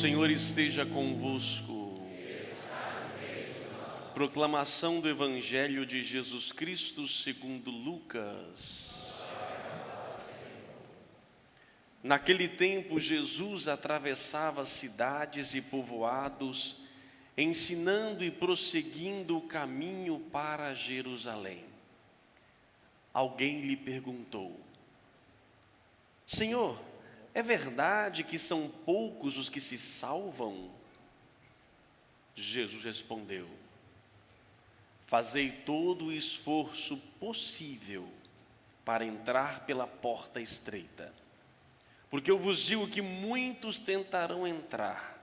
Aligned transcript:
Senhor 0.00 0.30
esteja 0.30 0.86
convosco. 0.86 2.00
Proclamação 4.14 5.00
do 5.00 5.08
Evangelho 5.08 5.84
de 5.84 6.02
Jesus 6.02 6.50
Cristo 6.50 7.06
segundo 7.06 7.70
Lucas. 7.70 9.22
Naquele 12.02 12.48
tempo, 12.48 12.98
Jesus 12.98 13.68
atravessava 13.68 14.64
cidades 14.64 15.54
e 15.54 15.60
povoados, 15.60 16.78
ensinando 17.36 18.24
e 18.24 18.30
prosseguindo 18.30 19.36
o 19.36 19.42
caminho 19.42 20.18
para 20.32 20.74
Jerusalém. 20.74 21.64
Alguém 23.12 23.60
lhe 23.60 23.76
perguntou: 23.76 24.58
Senhor, 26.26 26.78
é 27.34 27.42
verdade 27.42 28.24
que 28.24 28.38
são 28.38 28.68
poucos 28.84 29.36
os 29.36 29.48
que 29.48 29.60
se 29.60 29.78
salvam? 29.78 30.70
Jesus 32.34 32.84
respondeu: 32.84 33.48
Fazei 35.06 35.50
todo 35.50 36.06
o 36.06 36.12
esforço 36.12 36.96
possível 37.18 38.06
para 38.84 39.04
entrar 39.04 39.64
pela 39.64 39.86
porta 39.86 40.40
estreita, 40.40 41.12
porque 42.10 42.30
eu 42.30 42.38
vos 42.38 42.58
digo 42.58 42.88
que 42.88 43.00
muitos 43.00 43.78
tentarão 43.78 44.46
entrar 44.46 45.22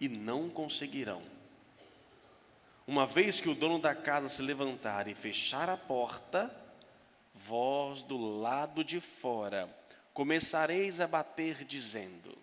e 0.00 0.08
não 0.08 0.48
conseguirão. 0.48 1.22
Uma 2.86 3.04
vez 3.06 3.40
que 3.40 3.48
o 3.48 3.54
dono 3.54 3.78
da 3.80 3.94
casa 3.94 4.28
se 4.28 4.40
levantar 4.40 5.08
e 5.08 5.14
fechar 5.14 5.68
a 5.68 5.76
porta, 5.76 6.54
vós 7.34 8.02
do 8.02 8.16
lado 8.16 8.84
de 8.84 9.00
fora 9.00 9.68
começareis 10.16 10.98
a 10.98 11.06
bater, 11.06 11.62
dizendo: 11.62 12.38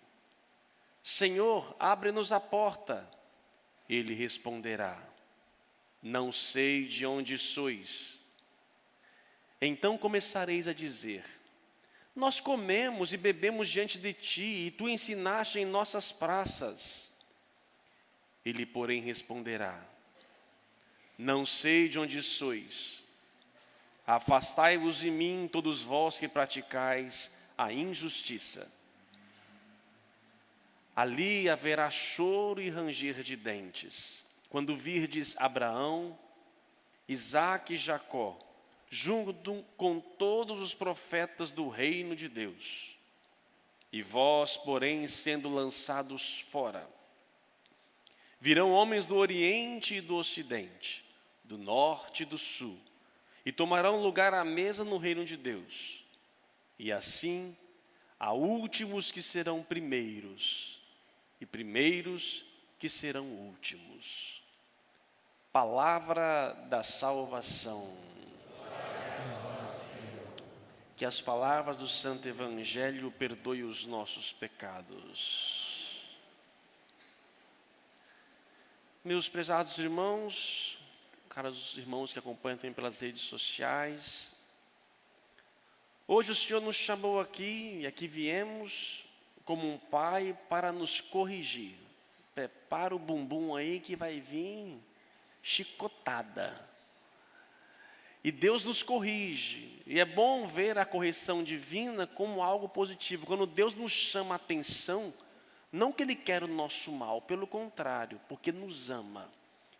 Senhor, 1.02 1.74
abre-nos 1.76 2.30
a 2.30 2.38
porta. 2.38 3.10
Ele 3.88 4.14
responderá: 4.14 4.96
Não 6.00 6.30
sei 6.30 6.86
de 6.86 7.04
onde 7.04 7.36
sois. 7.36 8.20
Então 9.60 9.98
começareis 9.98 10.68
a 10.68 10.72
dizer: 10.72 11.24
Nós 12.14 12.38
comemos 12.38 13.12
e 13.12 13.16
bebemos 13.16 13.68
diante 13.68 13.98
de 13.98 14.12
ti, 14.12 14.66
e 14.66 14.70
tu 14.70 14.88
ensinaste 14.88 15.58
em 15.58 15.64
nossas 15.64 16.12
praças. 16.12 17.10
Ele, 18.44 18.64
porém, 18.64 19.00
responderá: 19.00 19.84
Não 21.18 21.44
sei 21.44 21.88
de 21.88 21.98
onde 21.98 22.22
sois. 22.22 23.02
Afastai-vos 24.06 24.98
de 24.98 25.10
mim, 25.10 25.48
todos 25.50 25.82
vós 25.82 26.20
que 26.20 26.28
praticais 26.28 27.42
a 27.56 27.72
injustiça. 27.72 28.70
Ali 30.94 31.48
haverá 31.48 31.90
choro 31.90 32.60
e 32.60 32.70
ranger 32.70 33.22
de 33.22 33.36
dentes, 33.36 34.24
quando 34.48 34.76
virdes 34.76 35.36
Abraão, 35.38 36.16
Isaque 37.08 37.74
e 37.74 37.76
Jacó, 37.76 38.38
junto 38.88 39.64
com 39.76 39.98
todos 39.98 40.60
os 40.60 40.72
profetas 40.72 41.50
do 41.50 41.68
reino 41.68 42.14
de 42.14 42.28
Deus. 42.28 42.96
E 43.92 44.02
vós, 44.02 44.56
porém, 44.56 45.06
sendo 45.08 45.52
lançados 45.52 46.40
fora. 46.50 46.88
Virão 48.40 48.70
homens 48.70 49.06
do 49.06 49.16
Oriente 49.16 49.96
e 49.96 50.00
do 50.00 50.16
Ocidente, 50.16 51.04
do 51.42 51.58
Norte 51.58 52.22
e 52.22 52.26
do 52.26 52.38
Sul, 52.38 52.78
e 53.44 53.50
tomarão 53.50 54.02
lugar 54.02 54.32
à 54.32 54.44
mesa 54.44 54.84
no 54.84 54.96
reino 54.96 55.24
de 55.24 55.36
Deus 55.36 56.03
e 56.84 56.92
assim 56.92 57.56
há 58.20 58.34
últimos 58.34 59.10
que 59.10 59.22
serão 59.22 59.62
primeiros, 59.62 60.82
e 61.40 61.46
primeiros 61.46 62.44
que 62.78 62.90
serão 62.90 63.24
últimos. 63.24 64.42
Palavra 65.50 66.52
da 66.68 66.82
salvação. 66.82 67.96
Que 70.94 71.06
as 71.06 71.22
palavras 71.22 71.78
do 71.78 71.88
Santo 71.88 72.28
Evangelho 72.28 73.10
perdoem 73.12 73.62
os 73.62 73.86
nossos 73.86 74.34
pecados. 74.34 76.06
Meus 79.02 79.26
prezados 79.26 79.78
irmãos, 79.78 80.78
caros 81.30 81.78
irmãos 81.78 82.12
que 82.12 82.18
acompanham 82.18 82.58
também 82.58 82.74
pelas 82.74 83.00
redes 83.00 83.22
sociais, 83.22 84.33
Hoje 86.06 86.32
o 86.32 86.34
Senhor 86.34 86.60
nos 86.60 86.76
chamou 86.76 87.18
aqui, 87.18 87.78
e 87.80 87.86
aqui 87.86 88.06
viemos 88.06 89.06
como 89.42 89.66
um 89.66 89.78
pai 89.78 90.36
para 90.50 90.70
nos 90.70 91.00
corrigir. 91.00 91.74
Prepara 92.34 92.94
o 92.94 92.98
bumbum 92.98 93.56
aí 93.56 93.80
que 93.80 93.96
vai 93.96 94.20
vir 94.20 94.76
chicotada. 95.42 96.68
E 98.22 98.30
Deus 98.30 98.64
nos 98.64 98.82
corrige. 98.82 99.82
E 99.86 99.98
é 99.98 100.04
bom 100.04 100.46
ver 100.46 100.76
a 100.76 100.84
correção 100.84 101.42
divina 101.42 102.06
como 102.06 102.42
algo 102.42 102.68
positivo. 102.68 103.24
Quando 103.24 103.46
Deus 103.46 103.74
nos 103.74 103.92
chama 103.92 104.34
a 104.34 104.36
atenção, 104.36 105.12
não 105.72 105.90
que 105.90 106.02
Ele 106.02 106.14
quer 106.14 106.44
o 106.44 106.48
nosso 106.48 106.92
mal, 106.92 107.22
pelo 107.22 107.46
contrário, 107.46 108.20
porque 108.28 108.52
nos 108.52 108.90
ama. 108.90 109.30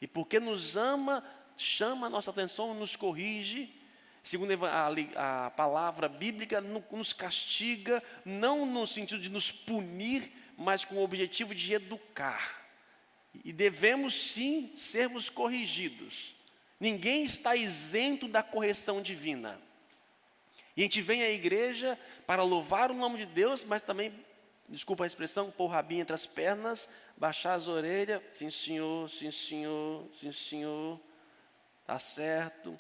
E 0.01 0.07
porque 0.07 0.41
nos 0.41 0.75
ama, 0.75 1.23
chama 1.55 2.07
a 2.07 2.11
nossa 2.11 2.31
atenção, 2.31 2.73
nos 2.73 2.97
corrige 2.97 3.84
segundo 4.25 4.53
a, 4.65 5.47
a 5.47 5.51
palavra 5.51 6.09
bíblica, 6.09 6.61
nos 6.61 7.13
castiga, 7.13 8.03
não 8.25 8.65
no 8.65 8.87
sentido 8.87 9.21
de 9.21 9.29
nos 9.29 9.53
punir, 9.53 10.33
mas 10.57 10.85
com 10.85 10.97
o 10.97 11.05
objetivo 11.05 11.55
de 11.55 11.75
educar. 11.75 12.65
E 13.45 13.53
devemos 13.53 14.33
sim 14.33 14.73
sermos 14.77 15.29
corrigidos. 15.29 16.35
Ninguém 16.81 17.25
está 17.25 17.55
isento 17.55 18.27
da 18.27 18.43
correção 18.43 19.03
divina. 19.03 19.61
E 20.77 20.81
a 20.81 20.85
gente 20.85 21.03
vem 21.03 21.23
à 21.23 21.31
igreja 21.31 21.99
para 22.27 22.43
louvar 22.43 22.91
o 22.91 22.95
nome 22.95 23.19
de 23.19 23.27
Deus, 23.27 23.63
mas 23.63 23.83
também, 23.83 24.13
desculpa 24.69 25.05
a 25.05 25.07
expressão, 25.07 25.51
pôr 25.51 25.65
o 25.65 25.69
rabinho 25.69 26.01
entre 26.01 26.15
as 26.15 26.27
pernas, 26.27 26.89
baixar 27.17 27.55
as 27.55 27.69
orelhas, 27.69 28.23
sim 28.33 28.51
senhor, 28.51 29.09
sim 29.11 29.31
senhor, 29.31 30.09
sim 30.19 30.33
senhor, 30.33 30.99
está 31.83 31.99
certo. 31.99 32.79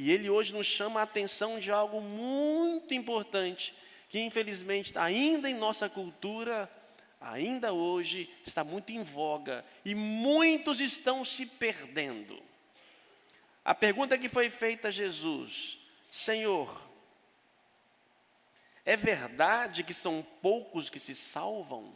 E 0.00 0.12
ele 0.12 0.30
hoje 0.30 0.52
nos 0.52 0.64
chama 0.64 1.00
a 1.00 1.02
atenção 1.02 1.58
de 1.58 1.72
algo 1.72 2.00
muito 2.00 2.94
importante, 2.94 3.74
que 4.08 4.20
infelizmente 4.20 4.96
ainda 4.96 5.50
em 5.50 5.54
nossa 5.54 5.88
cultura, 5.88 6.70
ainda 7.20 7.72
hoje 7.72 8.32
está 8.46 8.62
muito 8.62 8.92
em 8.92 9.02
voga 9.02 9.64
e 9.84 9.96
muitos 9.96 10.80
estão 10.80 11.24
se 11.24 11.46
perdendo. 11.46 12.40
A 13.64 13.74
pergunta 13.74 14.16
que 14.16 14.28
foi 14.28 14.50
feita 14.50 14.86
a 14.86 14.92
Jesus: 14.92 15.80
Senhor, 16.12 16.80
é 18.86 18.96
verdade 18.96 19.82
que 19.82 19.92
são 19.92 20.24
poucos 20.40 20.88
que 20.88 21.00
se 21.00 21.12
salvam? 21.12 21.92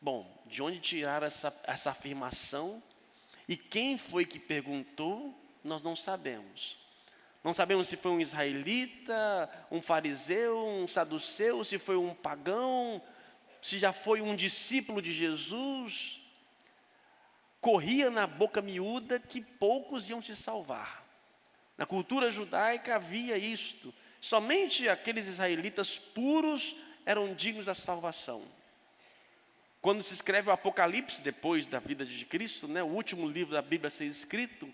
Bom, 0.00 0.40
de 0.46 0.62
onde 0.62 0.78
tirar 0.78 1.24
essa, 1.24 1.52
essa 1.64 1.90
afirmação? 1.90 2.80
E 3.48 3.56
quem 3.56 3.98
foi 3.98 4.24
que 4.24 4.38
perguntou? 4.38 5.34
Nós 5.64 5.82
não 5.82 5.96
sabemos. 5.96 6.86
Não 7.48 7.54
sabemos 7.54 7.88
se 7.88 7.96
foi 7.96 8.10
um 8.10 8.20
israelita, 8.20 9.50
um 9.70 9.80
fariseu, 9.80 10.68
um 10.68 10.86
saduceu, 10.86 11.64
se 11.64 11.78
foi 11.78 11.96
um 11.96 12.14
pagão, 12.14 13.02
se 13.62 13.78
já 13.78 13.90
foi 13.90 14.20
um 14.20 14.36
discípulo 14.36 15.00
de 15.00 15.14
Jesus. 15.14 16.20
Corria 17.58 18.10
na 18.10 18.26
boca 18.26 18.60
miúda 18.60 19.18
que 19.18 19.40
poucos 19.40 20.10
iam 20.10 20.20
se 20.20 20.36
salvar. 20.36 21.02
Na 21.78 21.86
cultura 21.86 22.30
judaica 22.30 22.96
havia 22.96 23.38
isto. 23.38 23.94
Somente 24.20 24.86
aqueles 24.86 25.26
israelitas 25.26 25.98
puros 25.98 26.76
eram 27.06 27.32
dignos 27.32 27.64
da 27.64 27.74
salvação. 27.74 28.42
Quando 29.80 30.02
se 30.02 30.12
escreve 30.12 30.50
o 30.50 30.52
Apocalipse, 30.52 31.22
depois 31.22 31.64
da 31.64 31.78
vida 31.78 32.04
de 32.04 32.26
Cristo, 32.26 32.68
né, 32.68 32.82
o 32.82 32.88
último 32.88 33.26
livro 33.26 33.54
da 33.54 33.62
Bíblia 33.62 33.88
a 33.88 33.90
ser 33.90 34.04
escrito, 34.04 34.70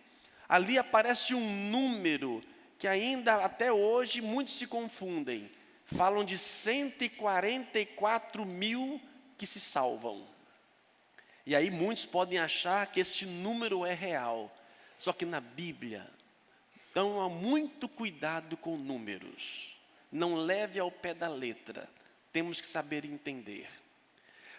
ali 0.49 0.77
aparece 0.77 1.37
um 1.37 1.71
número 1.71 2.43
que 2.79 2.89
ainda 2.89 3.37
até 3.37 3.73
hoje 3.73 4.21
muitos 4.21 4.59
se 4.59 4.67
confundem. 4.67 5.51
Falam 5.85 6.25
de 6.25 6.39
144 6.39 8.45
mil 8.45 9.01
que 9.37 9.47
se 9.47 9.61
salvam. 9.61 10.27
E 11.47 11.55
aí 11.55 11.71
muitos 11.71 12.07
podem 12.07 12.39
achar 12.39 12.87
que 12.87 13.01
esse 13.01 13.27
número 13.27 13.85
é 13.85 13.93
real. 13.93 14.51
Só 14.99 15.13
que 15.13 15.27
na 15.27 15.41
Bíblia, 15.41 16.07
então 16.91 17.21
há 17.21 17.29
muito 17.29 17.89
cuidado 17.89 18.57
com 18.57 18.77
números. 18.77 19.77
Não 20.11 20.35
leve 20.35 20.79
ao 20.79 20.91
pé 20.91 21.13
da 21.13 21.29
letra. 21.29 21.89
Temos 22.33 22.61
que 22.61 22.67
saber 22.67 23.05
entender. 23.05 23.69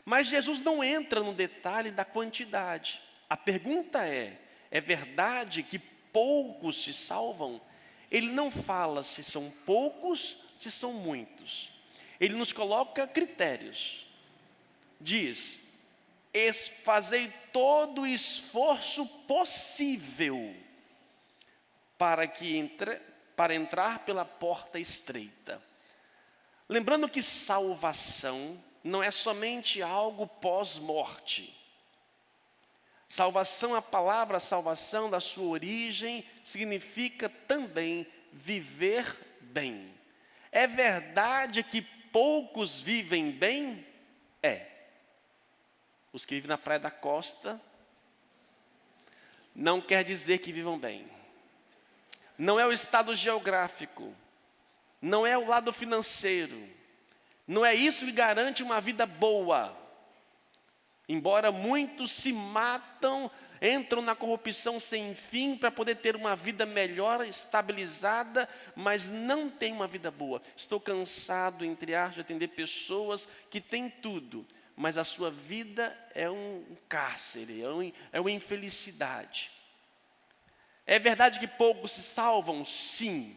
Mas 0.04 0.28
Jesus 0.28 0.62
não 0.62 0.84
entra 0.84 1.22
no 1.22 1.34
detalhe 1.34 1.90
da 1.90 2.06
quantidade. 2.06 3.02
A 3.28 3.36
pergunta 3.36 4.06
é: 4.06 4.40
é 4.70 4.80
verdade 4.80 5.64
que 5.64 5.80
poucos 5.80 6.84
se 6.84 6.94
salvam? 6.94 7.60
Ele 8.16 8.32
não 8.32 8.50
fala 8.50 9.04
se 9.04 9.22
são 9.22 9.52
poucos, 9.66 10.38
se 10.58 10.72
são 10.72 10.94
muitos. 10.94 11.70
Ele 12.18 12.34
nos 12.34 12.54
coloca 12.54 13.06
critérios. 13.06 14.08
Diz: 15.02 15.74
fazei 16.86 17.30
todo 17.52 18.04
o 18.04 18.08
esforço 18.08 19.06
possível 19.28 20.56
para 21.98 22.26
que 22.26 22.56
entre, 22.56 23.02
para 23.36 23.54
entrar 23.54 24.06
pela 24.06 24.24
porta 24.24 24.80
estreita. 24.80 25.62
Lembrando 26.70 27.10
que 27.10 27.22
salvação 27.22 28.58
não 28.82 29.04
é 29.04 29.12
somente 29.12 29.82
algo 29.82 30.26
pós-morte. 30.26 31.54
Salvação, 33.16 33.74
a 33.74 33.82
palavra 33.82 34.42
salvação, 34.42 35.10
da 35.10 35.22
sua 35.22 35.46
origem, 35.46 36.26
significa 36.44 37.30
também 37.30 38.06
viver 38.34 39.06
bem. 39.40 39.90
É 40.52 40.68
verdade 40.68 41.64
que 41.64 41.82
poucos 41.82 42.82
vivem 42.82 43.32
bem? 43.32 43.88
É. 44.44 44.68
Os 46.12 46.26
que 46.26 46.36
vivem 46.36 46.50
na 46.50 46.58
praia 46.58 46.82
da 46.82 46.92
costa, 46.92 47.58
não 49.56 49.80
quer 49.80 50.04
dizer 50.04 50.40
que 50.40 50.52
vivam 50.52 50.78
bem. 50.78 51.10
Não 52.38 52.60
é 52.60 52.68
o 52.68 52.74
estado 52.74 53.16
geográfico, 53.16 54.14
não 55.02 55.26
é 55.26 55.38
o 55.38 55.48
lado 55.48 55.72
financeiro, 55.72 56.70
não 57.48 57.66
é 57.66 57.74
isso 57.74 58.06
que 58.06 58.12
garante 58.12 58.62
uma 58.62 58.82
vida 58.82 59.06
boa. 59.06 59.85
Embora 61.08 61.52
muitos 61.52 62.12
se 62.12 62.34
matam, 62.34 63.30
entram 63.62 64.02
na 64.02 64.16
corrupção 64.16 64.80
sem 64.80 65.14
fim 65.14 65.56
para 65.56 65.72
poder 65.72 65.96
ter 65.98 66.16
uma 66.16 66.36
vida 66.36 66.66
melhor, 66.66 67.26
estabilizada, 67.26 68.50
mas 68.76 69.10
não 69.10 69.50
tem 69.50 69.72
uma 69.72 69.88
vida 69.88 70.10
boa. 70.10 70.42
Estou 70.56 70.80
cansado, 70.80 71.64
entre 71.64 71.94
aspas, 71.94 72.16
de 72.16 72.22
atender 72.22 72.48
pessoas 72.50 73.28
que 73.50 73.62
têm 73.62 73.90
tudo, 73.90 74.46
mas 74.76 74.98
a 74.98 75.06
sua 75.06 75.32
vida 75.32 75.98
é 76.14 76.30
um 76.30 76.64
cárcere, 76.90 77.62
é, 77.62 77.70
um, 77.70 77.92
é 78.12 78.20
uma 78.20 78.32
infelicidade. 78.32 79.52
É 80.86 81.00
verdade 81.00 81.40
que 81.40 81.48
poucos 81.48 81.94
se 81.94 82.04
salvam? 82.04 82.64
Sim, 82.64 83.36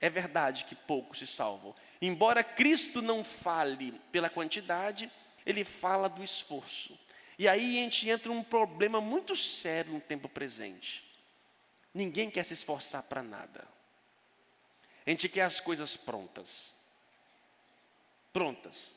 é 0.00 0.10
verdade 0.10 0.64
que 0.64 0.74
poucos 0.74 1.18
se 1.18 1.26
salvam. 1.26 1.74
Embora 2.00 2.42
Cristo 2.42 3.00
não 3.00 3.22
fale 3.22 3.92
pela 4.10 4.28
quantidade, 4.28 5.10
ele 5.44 5.64
fala 5.64 6.08
do 6.08 6.22
esforço. 6.22 6.98
E 7.38 7.48
aí 7.48 7.78
a 7.78 7.82
gente 7.82 8.08
entra 8.08 8.32
num 8.32 8.42
problema 8.42 9.00
muito 9.00 9.34
sério 9.34 9.92
no 9.92 10.00
tempo 10.00 10.28
presente. 10.28 11.04
Ninguém 11.92 12.30
quer 12.30 12.44
se 12.44 12.54
esforçar 12.54 13.02
para 13.02 13.22
nada. 13.22 13.66
A 15.06 15.10
gente 15.10 15.28
quer 15.28 15.42
as 15.42 15.60
coisas 15.60 15.96
prontas. 15.96 16.76
Prontas. 18.32 18.96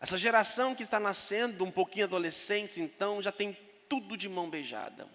Essa 0.00 0.18
geração 0.18 0.74
que 0.74 0.82
está 0.82 0.98
nascendo, 0.98 1.64
um 1.64 1.70
pouquinho 1.70 2.06
adolescentes, 2.06 2.78
então, 2.78 3.22
já 3.22 3.32
tem 3.32 3.56
tudo 3.88 4.16
de 4.16 4.28
mão 4.28 4.48
beijada. 4.48 5.08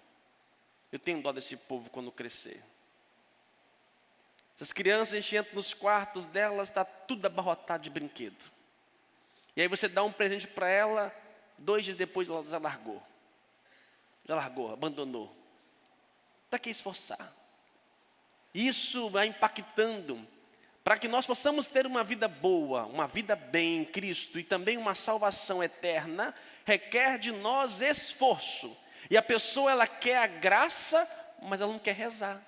Eu 0.90 0.98
tenho 0.98 1.22
dó 1.22 1.32
desse 1.32 1.56
povo 1.56 1.90
quando 1.90 2.10
crescer. 2.10 2.62
Essas 4.54 4.72
crianças, 4.72 5.14
a 5.14 5.20
gente 5.20 5.34
entra 5.34 5.54
nos 5.54 5.74
quartos 5.74 6.26
delas, 6.26 6.68
está 6.68 6.84
tudo 6.84 7.26
abarrotado 7.26 7.82
de 7.82 7.90
brinquedo. 7.90 8.44
E 9.56 9.62
aí 9.62 9.68
você 9.68 9.88
dá 9.88 10.02
um 10.02 10.12
presente 10.12 10.46
para 10.46 10.68
ela, 10.68 11.14
dois 11.58 11.84
dias 11.84 11.96
depois 11.96 12.28
ela 12.28 12.44
já 12.44 12.58
largou. 12.58 13.02
Já 14.26 14.34
largou, 14.34 14.72
abandonou. 14.72 15.34
Para 16.48 16.58
que 16.58 16.70
esforçar? 16.70 17.32
Isso 18.54 19.08
vai 19.10 19.26
impactando 19.26 20.26
para 20.84 20.98
que 20.98 21.06
nós 21.06 21.26
possamos 21.26 21.68
ter 21.68 21.86
uma 21.86 22.02
vida 22.02 22.26
boa, 22.26 22.84
uma 22.86 23.06
vida 23.06 23.36
bem 23.36 23.78
em 23.78 23.84
Cristo 23.84 24.38
e 24.38 24.44
também 24.44 24.76
uma 24.76 24.94
salvação 24.94 25.62
eterna, 25.62 26.34
requer 26.64 27.18
de 27.18 27.30
nós 27.30 27.80
esforço. 27.80 28.76
E 29.08 29.16
a 29.16 29.22
pessoa 29.22 29.70
ela 29.70 29.86
quer 29.86 30.18
a 30.18 30.26
graça, 30.26 31.08
mas 31.40 31.60
ela 31.60 31.72
não 31.72 31.78
quer 31.78 31.94
rezar. 31.94 32.42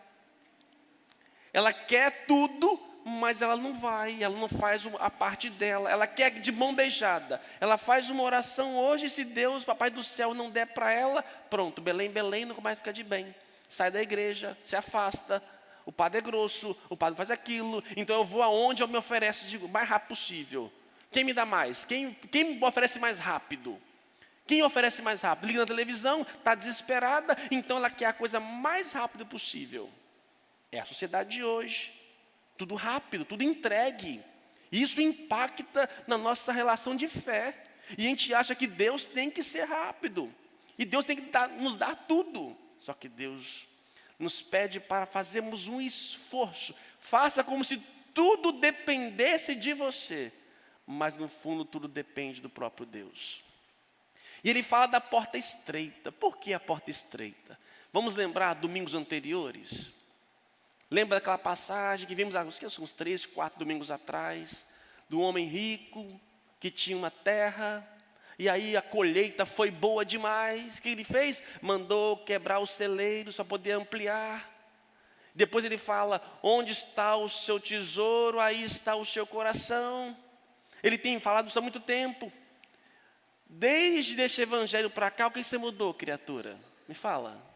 Ela 1.52 1.72
quer 1.72 2.26
tudo, 2.26 2.80
mas 3.04 3.42
ela 3.42 3.56
não 3.56 3.74
vai, 3.74 4.22
ela 4.22 4.36
não 4.36 4.48
faz 4.48 4.88
a 4.98 5.10
parte 5.10 5.50
dela. 5.50 5.90
Ela 5.90 6.06
quer 6.06 6.30
de 6.30 6.50
mão 6.50 6.74
beijada. 6.74 7.40
Ela 7.60 7.76
faz 7.76 8.08
uma 8.08 8.22
oração 8.22 8.78
hoje, 8.78 9.10
se 9.10 9.24
Deus, 9.24 9.62
Papai 9.62 9.90
do 9.90 10.02
céu, 10.02 10.32
não 10.32 10.50
der 10.50 10.68
para 10.68 10.90
ela, 10.90 11.22
pronto, 11.50 11.82
Belém, 11.82 12.10
Belém, 12.10 12.46
nunca 12.46 12.62
mais 12.62 12.78
fica 12.78 12.92
de 12.92 13.04
bem. 13.04 13.34
Sai 13.68 13.90
da 13.90 14.00
igreja, 14.00 14.56
se 14.64 14.74
afasta. 14.74 15.42
O 15.84 15.92
padre 15.92 16.18
é 16.18 16.22
grosso, 16.22 16.74
o 16.88 16.96
padre 16.96 17.14
faz 17.14 17.30
aquilo, 17.30 17.84
então 17.94 18.16
eu 18.16 18.24
vou 18.24 18.42
aonde 18.42 18.82
eu 18.82 18.88
me 18.88 18.96
ofereço, 18.96 19.46
digo, 19.46 19.68
mais 19.68 19.86
rápido 19.86 20.08
possível. 20.08 20.72
Quem 21.12 21.24
me 21.24 21.34
dá 21.34 21.44
mais? 21.44 21.84
Quem, 21.84 22.14
quem 22.32 22.56
me 22.56 22.64
oferece 22.64 22.98
mais 22.98 23.18
rápido? 23.18 23.78
Quem 24.46 24.62
oferece 24.62 25.02
mais 25.02 25.20
rápido? 25.20 25.46
Liga 25.46 25.60
na 25.60 25.66
televisão, 25.66 26.22
está 26.22 26.54
desesperada, 26.54 27.36
então 27.50 27.76
ela 27.76 27.90
quer 27.90 28.06
a 28.06 28.12
coisa 28.14 28.40
mais 28.40 28.92
rápida 28.92 29.26
possível. 29.26 29.90
É 30.72 30.80
a 30.80 30.86
sociedade 30.86 31.36
de 31.36 31.44
hoje. 31.44 31.92
Tudo 32.56 32.74
rápido, 32.74 33.24
tudo 33.24 33.42
entregue. 33.42 34.20
Isso 34.70 35.00
impacta 35.00 35.88
na 36.06 36.18
nossa 36.18 36.52
relação 36.52 36.96
de 36.96 37.08
fé. 37.08 37.56
E 37.98 38.06
a 38.06 38.08
gente 38.08 38.34
acha 38.34 38.54
que 38.54 38.66
Deus 38.66 39.06
tem 39.06 39.30
que 39.30 39.42
ser 39.42 39.64
rápido. 39.64 40.32
E 40.78 40.84
Deus 40.84 41.06
tem 41.06 41.16
que 41.16 41.30
dar, 41.30 41.48
nos 41.48 41.76
dar 41.76 41.94
tudo. 41.94 42.56
Só 42.80 42.92
que 42.92 43.08
Deus 43.08 43.66
nos 44.18 44.40
pede 44.40 44.80
para 44.80 45.06
fazermos 45.06 45.68
um 45.68 45.80
esforço. 45.80 46.74
Faça 46.98 47.44
como 47.44 47.64
se 47.64 47.78
tudo 48.12 48.52
dependesse 48.52 49.54
de 49.54 49.72
você. 49.72 50.32
Mas 50.86 51.16
no 51.16 51.28
fundo 51.28 51.64
tudo 51.64 51.88
depende 51.88 52.40
do 52.40 52.50
próprio 52.50 52.86
Deus. 52.86 53.42
E 54.42 54.50
ele 54.50 54.62
fala 54.62 54.86
da 54.86 55.00
porta 55.00 55.38
estreita. 55.38 56.12
Por 56.12 56.36
que 56.38 56.52
a 56.52 56.60
porta 56.60 56.90
estreita? 56.90 57.58
Vamos 57.92 58.14
lembrar 58.14 58.54
domingos 58.54 58.92
anteriores? 58.94 59.92
Lembra 60.90 61.18
daquela 61.18 61.38
passagem 61.38 62.06
que 62.06 62.14
vimos 62.14 62.34
há 62.34 62.42
uns 62.42 62.92
três, 62.92 63.26
quatro 63.26 63.58
domingos 63.58 63.90
atrás, 63.90 64.66
do 65.08 65.20
homem 65.20 65.46
rico 65.46 66.20
que 66.60 66.70
tinha 66.70 66.96
uma 66.96 67.10
terra, 67.10 67.86
e 68.38 68.48
aí 68.48 68.76
a 68.76 68.82
colheita 68.82 69.46
foi 69.46 69.70
boa 69.70 70.04
demais. 70.04 70.78
O 70.78 70.82
que 70.82 70.88
ele 70.88 71.04
fez? 71.04 71.42
Mandou 71.60 72.16
quebrar 72.18 72.58
o 72.58 72.66
celeiro 72.66 73.32
para 73.32 73.44
poder 73.44 73.72
ampliar. 73.72 74.50
Depois 75.34 75.64
ele 75.64 75.78
fala: 75.78 76.22
onde 76.42 76.72
está 76.72 77.16
o 77.16 77.28
seu 77.28 77.60
tesouro, 77.60 78.40
aí 78.40 78.64
está 78.64 78.96
o 78.96 79.04
seu 79.04 79.26
coração. 79.26 80.16
Ele 80.82 80.98
tem 80.98 81.20
falado 81.20 81.48
isso 81.48 81.58
há 81.58 81.62
muito 81.62 81.80
tempo. 81.80 82.32
Desde 83.46 84.20
este 84.20 84.42
evangelho 84.42 84.90
para 84.90 85.10
cá, 85.10 85.28
o 85.28 85.30
que 85.30 85.44
você 85.44 85.56
mudou, 85.56 85.94
criatura? 85.94 86.58
Me 86.88 86.94
fala. 86.94 87.53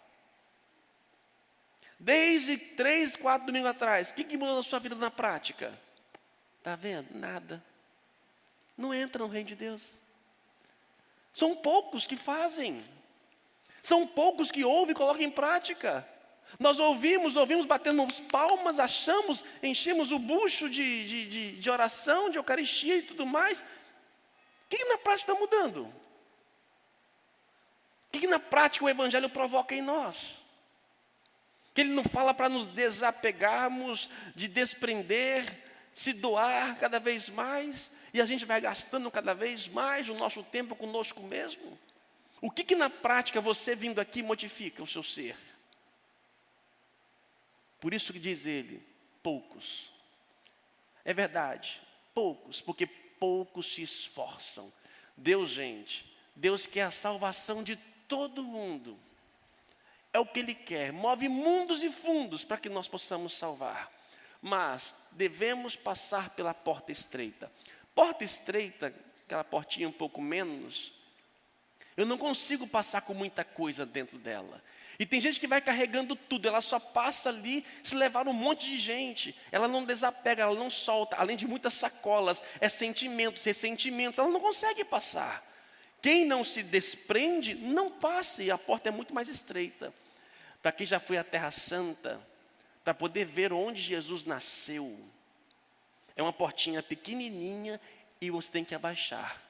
Desde 1.99 2.57
três, 2.57 3.17
quatro 3.17 3.47
domingos 3.47 3.71
atrás, 3.71 4.11
o 4.11 4.15
que, 4.15 4.25
que 4.25 4.37
mudou 4.37 4.57
na 4.57 4.63
sua 4.63 4.79
vida 4.79 4.95
na 4.95 5.11
prática? 5.11 5.73
Está 6.59 6.77
vendo? 6.77 7.09
Nada. 7.13 7.63
Não 8.77 8.95
entra 8.95 9.25
no 9.25 9.31
reino 9.31 9.49
de 9.49 9.57
Deus. 9.57 9.95
São 11.33 11.57
poucos 11.57 12.07
que 12.07 12.17
fazem. 12.17 12.85
São 13.83 14.07
poucos 14.07 14.51
que 14.51 14.65
ouvem 14.65 14.93
e 14.93 14.95
colocam 14.95 15.23
em 15.23 15.31
prática. 15.31 16.07
Nós 16.59 16.79
ouvimos, 16.79 17.37
ouvimos 17.37 17.67
batendo 17.67 18.07
palmas, 18.31 18.79
achamos, 18.79 19.45
enchemos 19.63 20.13
o 20.13 20.19
bucho 20.19 20.71
de, 20.71 21.07
de, 21.07 21.27
de, 21.27 21.57
de 21.59 21.71
oração, 21.71 22.31
de 22.31 22.39
Eucaristia 22.39 22.97
e 22.97 23.03
tudo 23.03 23.27
mais, 23.27 23.61
o 23.61 23.65
que, 24.69 24.79
que 24.79 24.85
na 24.85 24.99
prática 24.99 25.33
está 25.33 25.35
mudando? 25.35 25.83
O 28.09 28.11
que, 28.13 28.21
que 28.21 28.27
na 28.27 28.39
prática 28.39 28.85
o 28.85 28.89
Evangelho 28.89 29.29
provoca 29.29 29.75
em 29.75 29.83
nós? 29.83 30.37
Que 31.79 31.83
ele 31.83 31.91
não 31.91 32.03
fala 32.03 32.35
para 32.35 32.49
nos 32.49 32.67
desapegarmos, 32.67 34.11
de 34.35 34.49
desprender, 34.49 35.45
se 35.95 36.13
doar 36.13 36.77
cada 36.77 36.99
vez 36.99 37.29
mais, 37.31 37.93
e 38.13 38.21
a 38.21 38.27
gente 38.27 38.45
vai 38.45 38.61
gastando 38.61 39.09
cada 39.13 39.33
vez 39.33 39.69
mais 39.69 40.09
o 40.09 40.15
nosso 40.15 40.43
tempo 40.43 40.75
conosco 40.75 41.23
mesmo. 41.23 41.79
O 42.41 42.51
que, 42.51 42.65
que 42.65 42.75
na 42.75 42.91
prática 42.91 43.41
você 43.41 43.77
vindo 43.77 44.01
aqui 44.01 44.25
modifica 44.25 44.83
o 44.83 44.89
seu 44.89 45.05
ser? 45.05 45.37
Por 47.79 47.95
isso 47.95 48.13
que 48.13 48.19
diz 48.19 48.45
ele, 48.45 48.85
poucos. 49.23 49.93
É 51.05 51.15
verdade, 51.15 51.81
poucos, 52.13 52.61
porque 52.61 52.89
poucos 52.89 53.73
se 53.73 53.83
esforçam. 53.83 54.73
Deus, 55.17 55.51
gente, 55.51 56.13
Deus 56.35 56.67
quer 56.67 56.83
a 56.83 56.91
salvação 56.91 57.63
de 57.63 57.77
todo 58.09 58.43
mundo. 58.43 58.99
É 60.19 60.21
o 60.21 60.27
que 60.27 60.41
Ele 60.41 60.53
quer, 60.53 60.93
move 60.93 61.29
mundos 61.29 61.81
e 61.85 61.93
fundos 61.93 62.45
para 62.45 62.57
que 62.57 62.69
nós 62.69 62.89
possamos 62.89 63.35
salvar. 63.35 63.89
Mas 64.43 64.97
devemos 65.13 65.77
passar 65.77 66.31
pela 66.31 66.53
porta 66.53 66.91
estreita. 66.91 67.49
Porta 67.95 68.25
estreita, 68.25 68.93
aquela 69.25 69.45
portinha 69.45 69.89
um 69.89 69.93
pouco 69.93 70.21
menos, 70.21 70.93
eu 71.97 72.05
não 72.05 72.19
consigo 72.19 72.67
passar 72.67 73.03
com 73.03 73.15
muita 73.15 73.45
coisa 73.45 73.87
dentro 73.87 74.19
dela. 74.19 74.61
E 74.99 75.07
tem 75.07 75.21
gente 75.21 75.39
que 75.39 75.47
vai 75.47 75.61
carregando 75.61 76.17
tudo, 76.17 76.49
ela 76.49 76.61
só 76.61 76.81
passa 76.81 77.29
ali 77.29 77.65
se 77.85 77.95
levar 77.95 78.27
um 78.27 78.33
monte 78.33 78.67
de 78.67 78.81
gente. 78.81 79.37
Ela 79.53 79.69
não 79.69 79.85
desapega, 79.85 80.43
ela 80.43 80.59
não 80.59 80.69
solta, 80.69 81.15
além 81.15 81.37
de 81.37 81.47
muitas 81.47 81.75
sacolas, 81.75 82.43
é 82.61 82.69
sentimentos, 82.69 83.45
ressentimentos, 83.45 84.19
ela 84.19 84.31
não 84.33 84.41
consegue 84.41 84.85
passar. 84.85 85.47
Quem 86.03 86.25
não 86.25 86.43
se 86.43 86.65
desprende, 86.65 87.55
não 87.55 87.89
passe, 87.89 88.51
a 88.51 88.59
porta 88.59 88.89
é 88.89 88.93
muito 88.93 89.15
mais 89.15 89.29
estreita. 89.29 89.95
Para 90.69 90.77
quem 90.77 90.87
já 90.87 91.01
foi 91.01 91.17
à 91.17 91.25
Terra 91.25 91.51
Santa, 91.51 92.21
para 92.85 92.93
poder 92.93 93.25
ver 93.25 93.55
onde 93.55 93.81
Jesus 93.81 94.27
nasceu, 94.27 95.01
é 96.15 96.23
uma 96.23 96.31
portinha 96.31 96.83
pequenininha 96.83 97.81
e 98.21 98.31
você 98.31 98.53
tem 98.53 98.67
que 98.67 98.75
abaixar. 98.75 99.43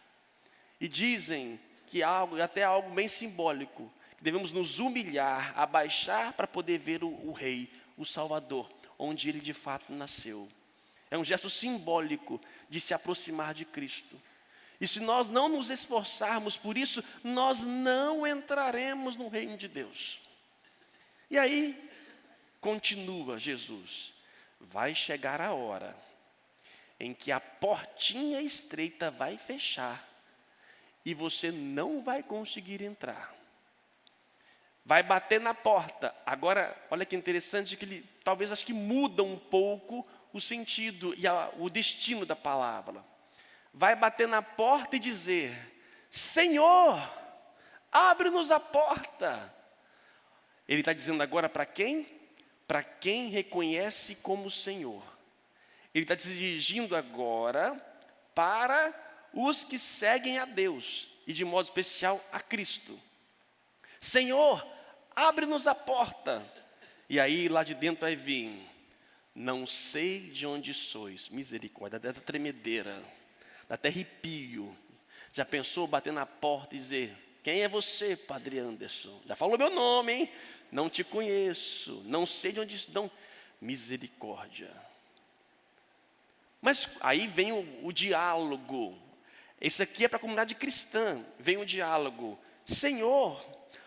E 0.81 0.87
dizem 0.87 1.59
que 1.89 2.05
algo, 2.05 2.41
até 2.41 2.63
algo 2.63 2.91
bem 2.91 3.09
simbólico, 3.09 3.93
que 4.17 4.23
devemos 4.23 4.53
nos 4.53 4.79
humilhar, 4.79 5.59
abaixar 5.59 6.35
para 6.35 6.47
poder 6.47 6.79
ver 6.79 7.03
o, 7.03 7.09
o 7.09 7.33
Rei, 7.33 7.69
o 7.97 8.07
Salvador, 8.07 8.71
onde 8.97 9.29
ele 9.29 9.41
de 9.41 9.53
fato 9.53 9.93
nasceu. 9.93 10.49
É 11.11 11.19
um 11.19 11.25
gesto 11.25 11.51
simbólico 11.51 12.41
de 12.71 12.81
se 12.81 12.95
aproximar 12.95 13.55
de 13.55 13.65
Cristo. 13.65 14.17
E 14.81 14.87
se 14.87 15.01
nós 15.01 15.29
não 15.29 15.49
nos 15.49 15.69
esforçarmos 15.69 16.57
por 16.57 16.79
isso, 16.79 17.03
nós 17.25 17.65
não 17.65 18.25
entraremos 18.25 19.17
no 19.17 19.27
reino 19.27 19.57
de 19.57 19.67
Deus. 19.67 20.28
E 21.31 21.39
aí, 21.39 21.91
continua 22.61 23.39
Jesus: 23.39 24.15
vai 24.61 24.95
chegar 24.95 25.41
a 25.41 25.53
hora 25.53 25.97
em 26.99 27.15
que 27.15 27.31
a 27.31 27.39
portinha 27.39 28.41
estreita 28.41 29.11
vai 29.11 29.39
fechar 29.39 30.07
e 31.05 31.15
você 31.15 31.51
não 31.51 32.03
vai 32.03 32.23
conseguir 32.23 32.83
entrar. 32.83 33.35
Vai 34.85 35.03
bater 35.03 35.41
na 35.41 35.55
porta. 35.55 36.15
Agora, 36.25 36.77
olha 36.91 37.05
que 37.05 37.15
interessante 37.15 37.77
que 37.77 37.85
ele 37.85 38.09
talvez 38.25 38.51
acho 38.51 38.65
que 38.65 38.73
muda 38.73 39.23
um 39.23 39.39
pouco 39.39 40.07
o 40.33 40.41
sentido 40.41 41.15
e 41.17 41.27
a, 41.27 41.51
o 41.59 41.69
destino 41.69 42.25
da 42.25 42.35
palavra. 42.35 43.05
Vai 43.73 43.95
bater 43.95 44.27
na 44.27 44.43
porta 44.43 44.97
e 44.97 44.99
dizer: 44.99 45.55
Senhor, 46.11 46.99
abre-nos 47.93 48.51
a 48.51 48.59
porta. 48.59 49.55
Ele 50.69 50.81
está 50.81 50.93
dizendo 50.93 51.23
agora 51.23 51.49
para 51.49 51.65
quem? 51.65 52.07
Para 52.67 52.83
quem 52.83 53.31
reconhece 53.31 54.17
como 54.17 54.51
Senhor. 54.51 55.03
Ele 55.95 56.05
está 56.05 56.19
se 56.19 56.29
dirigindo 56.29 56.95
agora 56.95 57.75
para 58.35 58.95
os 59.33 59.65
que 59.65 59.79
seguem 59.79 60.39
a 60.39 60.45
Deus 60.45 61.09
e, 61.27 61.33
de 61.33 61.45
modo 61.45 61.65
especial, 61.65 62.23
a 62.31 62.41
Cristo. 62.41 62.99
Senhor, 64.01 64.65
abre-nos 65.17 65.67
a 65.67 65.75
porta. 65.75 66.45
E 67.09 67.19
aí 67.19 67.49
lá 67.49 67.65
de 67.65 67.75
dentro 67.75 68.03
vai 68.03 68.15
vir: 68.15 68.53
Não 69.35 69.67
sei 69.67 70.31
de 70.31 70.47
onde 70.47 70.75
sois, 70.75 71.29
misericórdia, 71.31 71.99
dessa 71.99 72.21
tremedeira, 72.21 72.95
dá 73.69 73.75
até 73.75 73.89
arrepio. 73.89 74.77
Já 75.33 75.45
pensou 75.45 75.87
bater 75.87 76.13
na 76.13 76.27
porta 76.27 76.75
e 76.75 76.79
dizer: 76.79 77.17
Quem 77.43 77.63
é 77.63 77.69
você, 77.69 78.15
Padre 78.17 78.59
Anderson? 78.59 79.21
Já 79.27 79.35
falou 79.35 79.59
meu 79.59 79.71
nome, 79.71 80.13
hein? 80.13 80.31
Não 80.71 80.91
te 80.91 81.03
conheço, 81.03 82.03
não 82.05 82.27
sei 82.27 82.53
de 82.53 82.61
onde 82.61 82.75
estão. 82.75 83.11
Misericórdia. 83.61 84.71
Mas 86.61 86.89
aí 87.01 87.27
vem 87.27 87.53
o, 87.53 87.87
o 87.87 87.93
diálogo. 87.93 88.97
Esse 89.61 89.83
aqui 89.83 90.05
é 90.05 90.09
para 90.09 90.19
a 90.19 90.21
comunidade 90.21 90.55
cristã. 90.55 91.25
Vem 91.39 91.57
o 91.57 91.67
diálogo. 91.67 92.39
Senhor, 92.65 93.45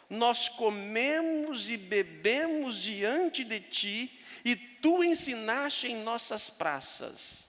nós 0.09 0.49
comemos 0.49 1.69
e 1.69 1.77
bebemos 1.77 2.75
diante 2.75 3.45
de 3.45 3.61
ti, 3.61 4.19
e 4.43 4.55
tu 4.55 5.03
ensinaste 5.03 5.87
em 5.87 6.03
nossas 6.03 6.49
praças. 6.49 7.47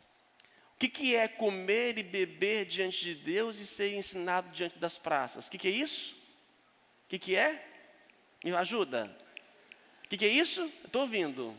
O 0.74 0.78
que, 0.78 0.88
que 0.88 1.14
é 1.14 1.26
comer 1.26 1.98
e 1.98 2.02
beber 2.02 2.66
diante 2.66 3.02
de 3.02 3.14
Deus 3.14 3.58
e 3.58 3.66
ser 3.66 3.94
ensinado 3.94 4.50
diante 4.50 4.78
das 4.78 4.98
praças? 4.98 5.46
O 5.46 5.50
que, 5.50 5.58
que 5.58 5.68
é 5.68 5.72
isso? 5.72 6.14
O 7.06 7.08
que, 7.08 7.18
que 7.18 7.36
é? 7.36 7.66
Me 8.44 8.52
ajuda. 8.54 9.21
Que, 10.12 10.18
que 10.18 10.26
é 10.26 10.28
isso? 10.28 10.70
Estou 10.84 11.02
ouvindo. 11.02 11.46
O 11.46 11.56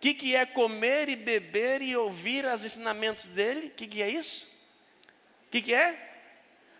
que, 0.00 0.12
que 0.12 0.34
é 0.34 0.44
comer 0.44 1.08
e 1.08 1.14
beber 1.14 1.80
e 1.80 1.96
ouvir 1.96 2.44
os 2.44 2.64
ensinamentos 2.64 3.26
dele? 3.26 3.68
O 3.68 3.70
que, 3.70 3.86
que 3.86 4.02
é 4.02 4.10
isso? 4.10 4.48
O 5.46 5.50
que, 5.52 5.62
que 5.62 5.72
é? 5.72 5.96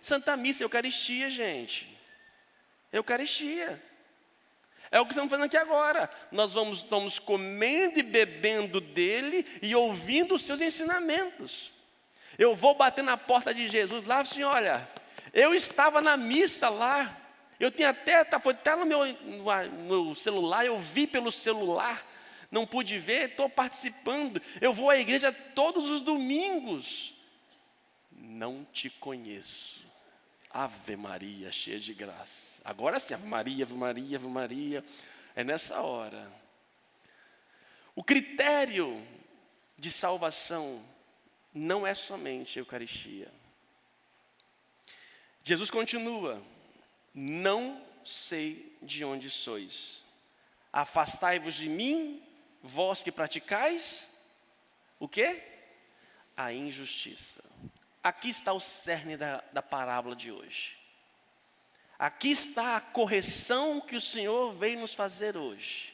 Santa 0.03 0.37
Missa, 0.37 0.65
Eucaristia, 0.65 1.31
gente. 1.31 1.89
Eucaristia. 2.93 3.81
É 4.91 4.99
o 4.99 5.05
que 5.05 5.13
estamos 5.13 5.31
fazendo 5.31 5.47
aqui 5.47 5.57
agora. 5.57 6.11
Nós 6.33 6.53
vamos, 6.53 6.81
estamos 6.81 7.21
comendo 7.21 8.01
e 8.01 8.03
bebendo 8.03 8.81
dele 8.81 9.47
e 9.63 9.77
ouvindo 9.77 10.35
os 10.35 10.43
seus 10.43 10.61
ensinamentos. 10.61 11.73
Eu 12.37 12.57
vou 12.57 12.75
bater 12.75 13.05
na 13.05 13.17
porta 13.17 13.55
de 13.55 13.69
Jesus 13.69 14.05
lá 14.05 14.19
assim: 14.19 14.43
olha, 14.43 14.89
eu 15.33 15.55
estava 15.55 16.01
na 16.01 16.17
missa 16.17 16.69
lá. 16.69 17.17
Eu 17.59 17.71
tinha 17.71 17.91
até, 17.91 18.23
tá, 18.25 18.39
foi 18.39 18.53
até 18.53 18.77
no 18.77 18.87
meu, 18.87 19.05
no 19.07 19.85
meu 19.85 20.15
celular, 20.15 20.65
eu 20.65 20.79
vi 20.79 21.07
pelo 21.07 21.33
celular, 21.33 22.07
não 22.51 22.67
pude 22.67 22.99
ver, 22.99 23.31
estou 23.31 23.49
participando. 23.49 24.41
Eu 24.61 24.73
vou 24.73 24.91
à 24.91 24.97
igreja 24.97 25.33
todos 25.33 25.91
os 25.91 26.01
domingos. 26.01 27.15
Não 28.11 28.65
te 28.73 28.89
conheço. 28.89 29.87
Ave 30.51 30.97
Maria, 30.97 31.53
cheia 31.53 31.79
de 31.79 31.93
graça. 31.93 32.61
Agora 32.65 32.99
sim, 32.99 33.15
Ave 33.15 33.27
Maria, 33.27 33.65
Ave 33.65 33.75
Maria, 33.75 34.17
Ave 34.17 34.29
Maria. 34.29 34.85
É 35.35 35.45
nessa 35.45 35.83
hora. 35.83 36.33
O 37.95 38.03
critério 38.03 39.05
de 39.77 39.91
salvação 39.93 40.83
não 41.53 41.87
é 41.87 41.95
somente 41.95 42.59
a 42.59 42.63
Eucaristia. 42.63 43.29
Jesus 45.43 45.71
continua: 45.71 46.43
Não 47.21 47.85
sei 48.05 48.79
de 48.81 49.05
onde 49.05 49.29
sois. 49.29 50.07
Afastai-vos 50.73 51.55
de 51.55 51.69
mim, 51.69 52.23
vós 52.63 53.03
que 53.03 53.11
praticais 53.11 54.23
o 55.01 55.09
quê? 55.09 55.43
A 56.37 56.53
injustiça. 56.53 57.45
Aqui 58.05 58.29
está 58.29 58.53
o 58.53 58.61
cerne 58.61 59.17
da, 59.17 59.43
da 59.53 59.61
parábola 59.61 60.15
de 60.15 60.31
hoje. 60.31 60.79
Aqui 61.99 62.31
está 62.31 62.77
a 62.77 62.81
correção 62.81 63.81
que 63.81 63.97
o 63.97 64.01
Senhor 64.01 64.53
veio 64.53 64.79
nos 64.79 64.95
fazer 64.95 65.37
hoje. 65.37 65.93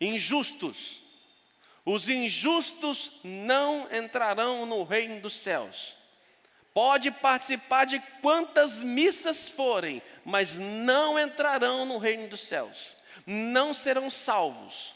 Injustos. 0.00 1.02
Os 1.84 2.08
injustos 2.08 3.20
não 3.22 3.86
entrarão 3.94 4.64
no 4.64 4.82
reino 4.82 5.20
dos 5.20 5.34
céus. 5.34 5.97
Pode 6.78 7.10
participar 7.10 7.86
de 7.86 7.98
quantas 8.22 8.80
missas 8.80 9.48
forem, 9.48 10.00
mas 10.24 10.58
não 10.58 11.18
entrarão 11.18 11.84
no 11.84 11.98
reino 11.98 12.28
dos 12.28 12.46
céus. 12.46 12.94
Não 13.26 13.74
serão 13.74 14.08
salvos. 14.08 14.94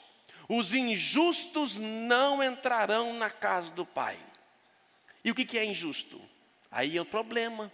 Os 0.49 0.73
injustos 0.75 1.79
não 1.79 2.41
entrarão 2.41 3.15
na 3.15 3.29
casa 3.31 3.73
do 3.73 3.85
Pai. 3.85 4.17
E 5.25 5.33
o 5.33 5.35
que 5.35 5.59
é 5.59 5.65
injusto? 5.65 6.23
Aí 6.71 6.97
é 6.97 7.03
o 7.03 7.05
problema. 7.05 7.69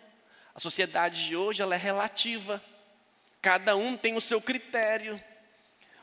A 0.55 0.59
sociedade 0.59 1.27
de 1.27 1.37
hoje 1.37 1.61
ela 1.61 1.75
é 1.75 1.79
relativa. 1.79 2.65
Cada 3.43 3.77
um 3.77 3.95
tem 3.95 4.17
o 4.17 4.23
seu 4.23 4.41
critério. 4.41 5.23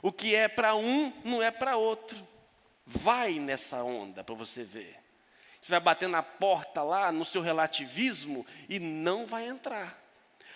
O 0.03 0.11
que 0.11 0.35
é 0.35 0.47
para 0.47 0.75
um 0.75 1.11
não 1.23 1.41
é 1.41 1.49
para 1.49 1.75
outro. 1.75 2.19
Vai 2.85 3.39
nessa 3.39 3.83
onda 3.83 4.23
para 4.23 4.35
você 4.35 4.63
ver. 4.63 5.04
Você 5.65 5.71
vai 5.71 5.79
bater 5.79 6.07
na 6.07 6.21
porta 6.21 6.83
lá 6.83 7.11
no 7.11 7.25
seu 7.25 7.41
relativismo 7.41 8.45
e 8.69 8.77
não 8.77 9.25
vai 9.25 9.47
entrar. 9.47 9.99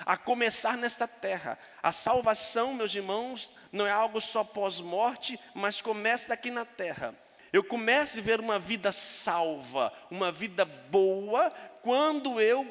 A 0.06 0.16
começar 0.16 0.78
nesta 0.78 1.08
terra. 1.08 1.58
A 1.82 1.92
salvação, 1.92 2.76
meus 2.76 2.94
irmãos, 2.94 3.52
não 3.72 3.88
é 3.88 3.92
algo 3.92 4.22
só 4.22 4.44
pós-morte, 4.44 5.40
mas 5.56 5.82
começa 5.82 6.30
daqui 6.30 6.52
na 6.52 6.64
terra. 6.64 7.16
Eu 7.52 7.64
começo 7.64 8.20
a 8.20 8.22
ver 8.22 8.40
uma 8.40 8.60
vida 8.60 8.92
salva, 8.92 9.92
uma 10.12 10.32
vida 10.32 10.64
boa, 10.64 11.50
quando 11.82 12.40
eu 12.40 12.70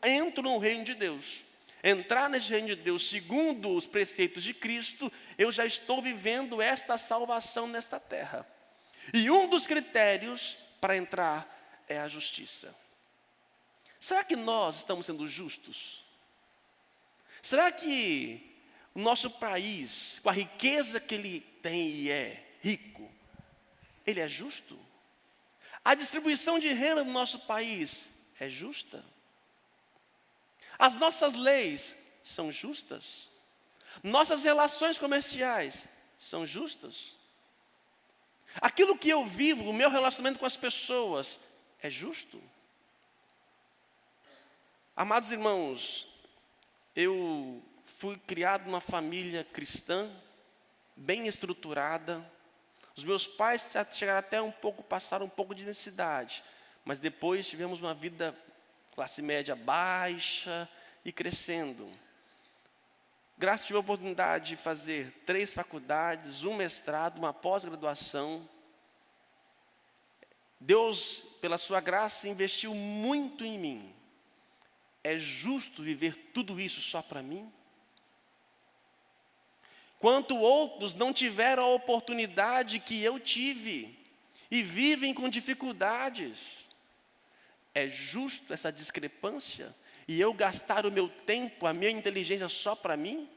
entro 0.00 0.44
no 0.44 0.58
reino 0.58 0.84
de 0.84 0.94
Deus. 0.94 1.40
Entrar 1.82 2.30
nesse 2.30 2.50
reino 2.50 2.68
de 2.68 2.76
Deus, 2.76 3.10
segundo 3.10 3.68
os 3.76 3.84
preceitos 3.84 4.44
de 4.44 4.54
Cristo, 4.54 5.12
eu 5.36 5.50
já 5.50 5.66
estou 5.66 6.00
vivendo 6.00 6.62
esta 6.62 6.96
salvação 6.96 7.66
nesta 7.66 7.98
terra. 7.98 8.46
E 9.12 9.28
um 9.28 9.48
dos 9.48 9.66
critérios 9.66 10.56
para 10.80 10.96
entrar 10.96 11.58
é 11.90 11.98
a 11.98 12.08
justiça. 12.08 12.74
Será 13.98 14.22
que 14.22 14.36
nós 14.36 14.78
estamos 14.78 15.04
sendo 15.04 15.26
justos? 15.26 16.04
Será 17.42 17.70
que 17.72 18.56
o 18.94 19.00
nosso 19.00 19.28
país, 19.32 20.20
com 20.22 20.30
a 20.30 20.32
riqueza 20.32 21.00
que 21.00 21.16
ele 21.16 21.40
tem 21.60 21.90
e 21.90 22.10
é 22.10 22.46
rico, 22.62 23.10
ele 24.06 24.20
é 24.20 24.28
justo? 24.28 24.78
A 25.84 25.94
distribuição 25.94 26.60
de 26.60 26.72
renda 26.72 27.02
no 27.02 27.12
nosso 27.12 27.40
país 27.40 28.06
é 28.38 28.48
justa? 28.48 29.04
As 30.78 30.94
nossas 30.94 31.34
leis 31.34 31.94
são 32.22 32.52
justas? 32.52 33.28
Nossas 34.02 34.44
relações 34.44 34.96
comerciais 34.96 35.88
são 36.20 36.46
justas? 36.46 37.16
Aquilo 38.60 38.96
que 38.96 39.08
eu 39.08 39.26
vivo, 39.26 39.64
o 39.64 39.74
meu 39.74 39.90
relacionamento 39.90 40.38
com 40.38 40.46
as 40.46 40.56
pessoas, 40.56 41.40
é 41.82 41.88
justo? 41.88 42.40
Amados 44.94 45.30
irmãos, 45.30 46.08
eu 46.94 47.62
fui 47.98 48.18
criado 48.18 48.66
numa 48.66 48.80
família 48.80 49.44
cristã, 49.44 50.10
bem 50.94 51.26
estruturada. 51.26 52.24
Os 52.96 53.04
meus 53.04 53.26
pais 53.26 53.72
chegaram 53.92 54.18
até 54.18 54.42
um 54.42 54.50
pouco, 54.50 54.82
passaram 54.82 55.26
um 55.26 55.30
pouco 55.30 55.54
de 55.54 55.64
necessidade, 55.64 56.44
mas 56.84 56.98
depois 56.98 57.48
tivemos 57.48 57.80
uma 57.80 57.94
vida 57.94 58.36
classe 58.94 59.22
média 59.22 59.56
baixa 59.56 60.68
e 61.04 61.10
crescendo. 61.10 61.90
Graças 63.38 63.66
tive 63.66 63.78
a 63.78 63.80
oportunidade 63.80 64.50
de 64.50 64.56
fazer 64.56 65.10
três 65.24 65.54
faculdades, 65.54 66.44
um 66.44 66.54
mestrado, 66.54 67.18
uma 67.18 67.32
pós-graduação. 67.32 68.46
Deus, 70.60 71.38
pela 71.40 71.56
sua 71.56 71.80
graça, 71.80 72.28
investiu 72.28 72.74
muito 72.74 73.44
em 73.44 73.58
mim. 73.58 73.94
É 75.02 75.16
justo 75.16 75.82
viver 75.82 76.30
tudo 76.34 76.60
isso 76.60 76.80
só 76.80 77.00
para 77.00 77.22
mim? 77.22 77.50
Quanto 79.98 80.36
outros 80.36 80.94
não 80.94 81.12
tiveram 81.12 81.64
a 81.64 81.74
oportunidade 81.74 82.78
que 82.78 83.02
eu 83.02 83.18
tive 83.18 83.98
e 84.50 84.62
vivem 84.62 85.14
com 85.14 85.28
dificuldades. 85.28 86.66
É 87.74 87.88
justo 87.88 88.52
essa 88.52 88.72
discrepância? 88.72 89.74
E 90.08 90.20
eu 90.20 90.34
gastar 90.34 90.84
o 90.84 90.90
meu 90.90 91.08
tempo, 91.08 91.66
a 91.66 91.72
minha 91.72 91.90
inteligência 91.90 92.48
só 92.48 92.74
para 92.74 92.96
mim? 92.96 93.28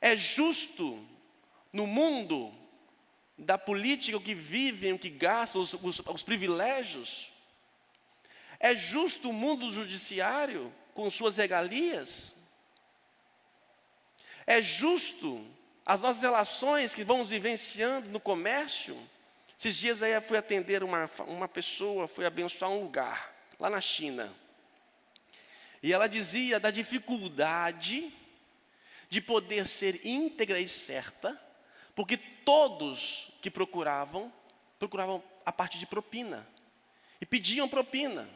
É 0.00 0.14
justo 0.14 1.02
no 1.72 1.86
mundo 1.86 2.52
da 3.36 3.58
política 3.58 4.16
o 4.16 4.20
que 4.20 4.34
vivem, 4.34 4.92
o 4.92 4.98
que 4.98 5.10
gastam, 5.10 5.60
os, 5.60 5.72
os, 5.74 6.00
os 6.00 6.22
privilégios? 6.22 7.30
É 8.60 8.76
justo 8.76 9.30
o 9.30 9.32
mundo 9.32 9.66
do 9.66 9.72
judiciário 9.72 10.72
com 10.94 11.10
suas 11.10 11.36
regalias? 11.36 12.32
É 14.46 14.60
justo 14.60 15.44
as 15.84 16.00
nossas 16.00 16.22
relações 16.22 16.94
que 16.94 17.04
vamos 17.04 17.28
vivenciando 17.28 18.08
no 18.10 18.20
comércio? 18.20 18.96
Esses 19.58 19.76
dias 19.76 20.02
aí 20.02 20.12
eu 20.12 20.22
fui 20.22 20.36
atender 20.36 20.82
uma, 20.82 21.08
uma 21.26 21.48
pessoa, 21.48 22.08
fui 22.08 22.24
abençoar 22.24 22.70
um 22.70 22.82
lugar, 22.82 23.34
lá 23.58 23.70
na 23.70 23.80
China. 23.80 24.32
E 25.82 25.92
ela 25.92 26.08
dizia 26.08 26.60
da 26.60 26.70
dificuldade 26.70 28.12
de 29.08 29.20
poder 29.20 29.66
ser 29.66 30.06
íntegra 30.06 30.58
e 30.58 30.68
certa, 30.68 31.40
porque 31.94 32.16
todos 32.16 33.32
que 33.40 33.50
procuravam, 33.50 34.32
procuravam 34.78 35.22
a 35.44 35.52
parte 35.52 35.78
de 35.78 35.86
propina. 35.86 36.46
E 37.20 37.26
pediam 37.26 37.68
propina 37.68 38.28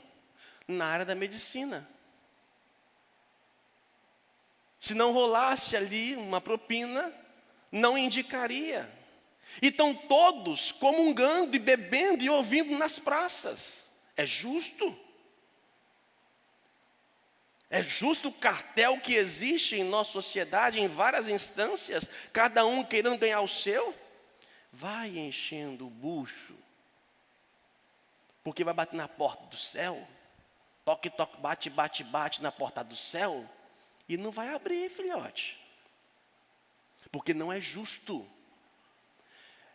na 0.69 0.87
área 0.87 1.05
da 1.05 1.15
medicina. 1.15 1.89
Se 4.79 4.95
não 4.95 5.13
rolasse 5.13 5.77
ali 5.77 6.15
uma 6.15 6.41
propina, 6.41 7.13
não 7.73 7.97
indicaria. 7.97 8.91
E 9.63 9.69
estão 9.69 9.95
todos 9.95 10.71
comungando 10.73 11.57
e 11.57 11.59
bebendo 11.59 12.23
e 12.23 12.31
ouvindo 12.31 12.77
nas 12.77 12.99
praças. 12.99 13.89
É 14.17 14.27
justo? 14.27 14.97
É 17.69 17.83
justo 17.83 18.29
o 18.29 18.33
cartel 18.33 19.01
que 19.01 19.15
existe 19.15 19.75
em 19.75 19.85
nossa 19.85 20.13
sociedade, 20.13 20.81
em 20.81 20.87
várias 20.87 21.27
instâncias, 21.27 22.09
cada 22.33 22.65
um 22.65 22.85
querendo 22.85 23.19
ganhar 23.19 23.41
o 23.41 23.49
seu? 23.49 23.95
Vai 24.73 25.19
enchendo 25.19 25.87
o 25.87 25.91
bucho, 25.91 26.57
porque 28.45 28.63
vai 28.63 28.75
bater 28.75 28.97
na 28.97 29.09
porta 29.09 29.45
do 29.47 29.57
céu. 29.57 30.07
Toque, 30.85 31.11
toque, 31.11 31.41
bate, 31.41 31.69
bate, 31.69 32.05
bate 32.05 32.43
na 32.43 32.53
porta 32.53 32.85
do 32.85 32.95
céu 32.95 33.49
e 34.09 34.17
não 34.17 34.31
vai 34.31 34.55
abrir, 34.55 34.89
filhote. 34.89 35.59
Porque 37.11 37.35
não 37.35 37.53
é 37.53 37.61
justo. 37.61 38.29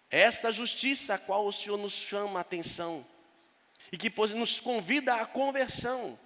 Esta 0.09 0.51
justiça 0.51 1.15
a 1.15 1.17
qual 1.17 1.45
o 1.45 1.51
Senhor 1.51 1.77
nos 1.77 1.93
chama 1.93 2.39
a 2.39 2.41
atenção 2.41 3.05
e 3.91 3.97
que 3.97 4.09
nos 4.33 4.59
convida 4.59 5.15
à 5.15 5.25
conversão 5.25 6.17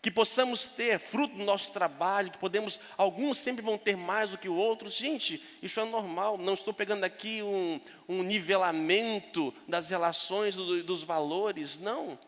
que 0.00 0.10
possamos 0.10 0.68
ter 0.68 0.98
fruto 0.98 1.36
do 1.36 1.44
nosso 1.44 1.72
trabalho, 1.72 2.30
que 2.30 2.38
podemos, 2.38 2.78
alguns 2.96 3.38
sempre 3.38 3.62
vão 3.62 3.76
ter 3.76 3.96
mais 3.96 4.30
do 4.30 4.38
que 4.38 4.48
o 4.48 4.54
outro. 4.54 4.88
Gente, 4.88 5.42
isso 5.60 5.80
é 5.80 5.84
normal, 5.84 6.38
não 6.38 6.54
estou 6.54 6.72
pegando 6.72 7.04
aqui 7.04 7.42
um, 7.42 7.80
um 8.08 8.22
nivelamento 8.22 9.52
das 9.66 9.90
relações, 9.90 10.54
do, 10.54 10.82
dos 10.84 11.02
valores, 11.02 11.78
não. 11.78 12.18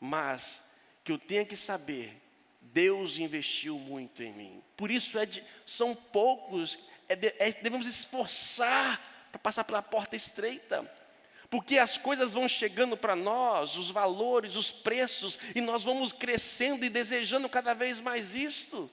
Mas 0.00 0.64
que 1.02 1.10
eu 1.10 1.18
tenha 1.18 1.44
que 1.44 1.56
saber, 1.56 2.16
Deus 2.60 3.18
investiu 3.18 3.78
muito 3.78 4.22
em 4.22 4.32
mim. 4.32 4.62
Por 4.76 4.90
isso 4.90 5.18
é 5.18 5.26
de, 5.26 5.42
são 5.66 5.94
poucos, 5.94 6.78
é 7.08 7.16
de, 7.16 7.34
é, 7.38 7.50
devemos 7.50 7.86
esforçar 7.86 9.28
para 9.32 9.40
passar 9.40 9.64
pela 9.64 9.82
porta 9.82 10.14
estreita 10.14 10.88
porque 11.50 11.78
as 11.78 11.96
coisas 11.96 12.34
vão 12.34 12.48
chegando 12.48 12.96
para 12.96 13.16
nós, 13.16 13.76
os 13.76 13.90
valores, 13.90 14.54
os 14.54 14.70
preços, 14.70 15.38
e 15.54 15.60
nós 15.60 15.82
vamos 15.82 16.12
crescendo 16.12 16.84
e 16.84 16.90
desejando 16.90 17.48
cada 17.48 17.72
vez 17.72 18.00
mais 18.00 18.34
isto, 18.34 18.90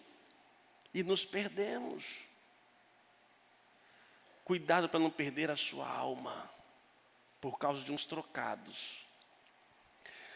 e 0.93 1.03
nos 1.03 1.25
perdemos. 1.25 2.05
Cuidado 4.45 4.87
para 4.87 4.99
não 4.99 5.09
perder 5.09 5.51
a 5.51 5.55
sua 5.55 5.87
alma, 5.87 6.49
por 7.41 7.59
causa 7.59 7.83
de 7.83 7.91
uns 7.91 8.05
trocados. 8.05 9.05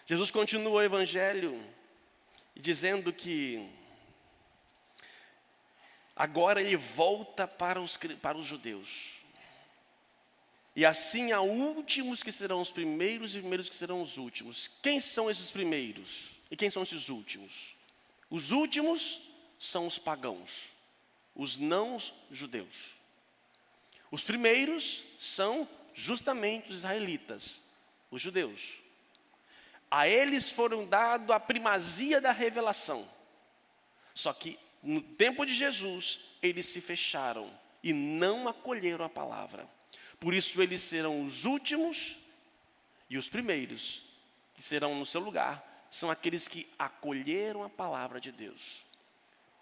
Jesus 0.05 0.32
continua 0.32 0.71
o 0.73 0.82
Evangelho 0.82 1.63
dizendo 2.55 3.13
que 3.13 3.71
agora 6.15 6.62
ele 6.62 6.75
volta 6.75 7.47
para 7.47 7.79
os, 7.79 7.97
para 8.21 8.38
os 8.38 8.45
judeus. 8.45 9.18
E 10.75 10.86
assim 10.86 11.32
há 11.32 11.41
últimos 11.41 12.23
que 12.23 12.32
serão 12.32 12.62
os 12.62 12.71
primeiros 12.71 13.36
e 13.36 13.39
primeiros 13.39 13.69
que 13.69 13.75
serão 13.75 14.01
os 14.01 14.17
últimos. 14.17 14.69
Quem 14.82 15.01
são 15.01 15.29
esses 15.29 15.51
primeiros? 15.51 16.29
E 16.49 16.55
quem 16.55 16.69
são 16.69 16.84
esses 16.84 17.10
últimos? 17.10 17.51
Os 18.29 18.51
últimos 18.51 19.21
são 19.60 19.88
os 19.88 19.97
pagãos, 19.97 20.67
os 21.36 21.58
não 21.58 21.97
judeus. 22.32 22.93
Os 24.12 24.23
primeiros 24.23 25.03
são 25.19 25.67
justamente 25.93 26.71
os 26.71 26.77
israelitas, 26.77 27.63
os 28.10 28.21
judeus. 28.21 28.77
A 29.91 30.08
eles 30.08 30.49
foram 30.49 30.86
dado 30.86 31.34
a 31.34 31.39
primazia 31.39 32.21
da 32.21 32.32
revelação. 32.32 33.08
Só 34.13 34.32
que 34.32 34.58
no 34.82 35.01
tempo 35.01 35.45
de 35.45 35.53
Jesus, 35.53 36.19
eles 36.41 36.67
se 36.67 36.79
fecharam 36.79 37.51
e 37.84 37.91
não 37.91 38.47
acolheram 38.47 39.03
a 39.03 39.10
palavra. 39.10 39.67
Por 40.19 40.34
isso 40.34 40.62
eles 40.62 40.82
serão 40.82 41.23
os 41.23 41.45
últimos 41.45 42.17
e 43.10 43.17
os 43.17 43.29
primeiros 43.29 44.03
que 44.53 44.62
serão 44.62 44.95
no 44.95 45.05
seu 45.05 45.21
lugar 45.21 45.88
são 45.89 46.12
aqueles 46.12 46.47
que 46.47 46.69
acolheram 46.77 47.63
a 47.63 47.69
palavra 47.69 48.19
de 48.19 48.32
Deus. 48.32 48.86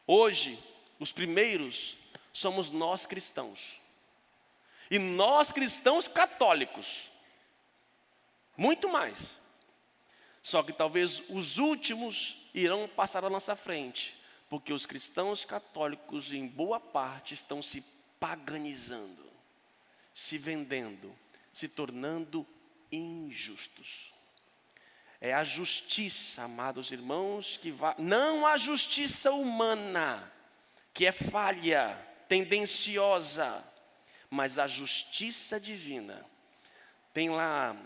Hoje, 0.05 0.59
os 0.99 1.11
primeiros 1.11 1.95
somos 2.33 2.71
nós 2.71 3.05
cristãos. 3.05 3.79
E 4.89 4.97
nós 4.97 5.51
cristãos 5.51 6.07
católicos. 6.07 7.11
Muito 8.57 8.89
mais. 8.89 9.39
Só 10.41 10.63
que 10.63 10.73
talvez 10.73 11.21
os 11.29 11.57
últimos 11.57 12.49
irão 12.53 12.89
passar 12.89 13.23
à 13.23 13.29
nossa 13.29 13.55
frente, 13.55 14.15
porque 14.49 14.73
os 14.73 14.85
cristãos 14.85 15.45
católicos, 15.45 16.31
em 16.31 16.47
boa 16.47 16.79
parte, 16.79 17.33
estão 17.33 17.61
se 17.61 17.81
paganizando 18.19 19.26
se 20.17 20.35
vendendo, 20.35 21.15
se 21.53 21.67
tornando 21.67 22.43
injustos. 22.91 24.11
É 25.21 25.31
a 25.31 25.43
justiça, 25.43 26.41
amados 26.41 26.91
irmãos, 26.91 27.57
que 27.61 27.69
vai. 27.69 27.93
Não 27.99 28.43
a 28.43 28.57
justiça 28.57 29.31
humana, 29.31 30.33
que 30.91 31.05
é 31.05 31.11
falha, 31.11 31.95
tendenciosa, 32.27 33.63
mas 34.27 34.57
a 34.57 34.65
justiça 34.65 35.59
divina. 35.59 36.25
Tem 37.13 37.29
lá, 37.29 37.77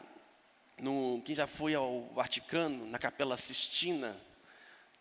no, 0.78 1.22
quem 1.26 1.36
já 1.36 1.48
foi 1.48 1.76
ao 1.76 2.14
Vaticano, 2.14 2.86
na 2.86 2.98
Capela 2.98 3.36
Sistina, 3.36 4.18